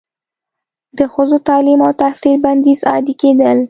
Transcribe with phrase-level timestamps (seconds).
[0.97, 3.57] د ښځو تعلیم او تحصیل بندیز عادي کیدل